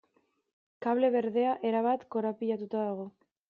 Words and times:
Kable 0.85 1.11
berdea 1.17 1.53
erabat 1.73 2.09
korapilatuta 2.17 2.87
dago. 2.93 3.09